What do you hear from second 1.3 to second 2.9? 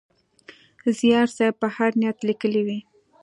صېب په هر نیت لیکلی وي.